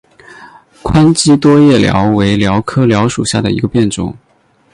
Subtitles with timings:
[0.81, 4.17] 宽基多叶蓼为蓼科蓼属下的一个变种。